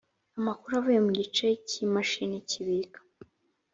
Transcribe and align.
amakuru 0.39 0.71
avuye 0.79 0.99
mu 1.05 1.11
gice 1.19 1.45
cy 1.67 1.75
imashini 1.85 2.37
kibika 2.49 2.99